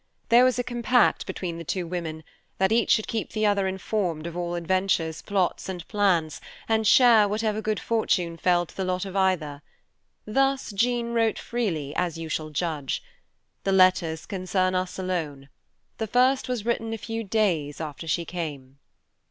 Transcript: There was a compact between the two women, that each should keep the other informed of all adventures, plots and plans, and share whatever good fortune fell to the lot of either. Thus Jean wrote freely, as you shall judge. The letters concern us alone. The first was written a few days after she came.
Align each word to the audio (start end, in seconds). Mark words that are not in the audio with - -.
There 0.29 0.43
was 0.43 0.57
a 0.57 0.63
compact 0.63 1.27
between 1.27 1.59
the 1.59 1.63
two 1.63 1.85
women, 1.85 2.23
that 2.57 2.71
each 2.71 2.89
should 2.89 3.07
keep 3.07 3.33
the 3.33 3.45
other 3.45 3.67
informed 3.67 4.25
of 4.25 4.35
all 4.35 4.55
adventures, 4.55 5.21
plots 5.21 5.69
and 5.69 5.87
plans, 5.87 6.41
and 6.67 6.87
share 6.87 7.27
whatever 7.27 7.61
good 7.61 7.79
fortune 7.79 8.35
fell 8.35 8.65
to 8.65 8.75
the 8.75 8.83
lot 8.83 9.05
of 9.05 9.15
either. 9.15 9.61
Thus 10.25 10.71
Jean 10.71 11.13
wrote 11.13 11.37
freely, 11.37 11.93
as 11.95 12.17
you 12.17 12.29
shall 12.29 12.49
judge. 12.49 13.03
The 13.63 13.73
letters 13.73 14.25
concern 14.25 14.73
us 14.73 14.97
alone. 14.97 15.49
The 15.99 16.07
first 16.07 16.49
was 16.49 16.65
written 16.65 16.93
a 16.93 16.97
few 16.97 17.23
days 17.23 17.79
after 17.79 18.07
she 18.07 18.25
came. 18.25 18.79